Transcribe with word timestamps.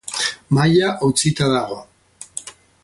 Mahaia 0.57 0.89
hautsita 1.03 1.51
dago. 1.53 1.81